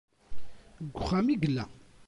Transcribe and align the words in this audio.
Deg 0.85 0.95
uxxam 0.99 1.27
i 1.33 1.35
yella. 1.41 1.65